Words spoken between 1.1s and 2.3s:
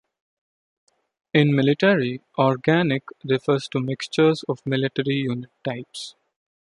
In military,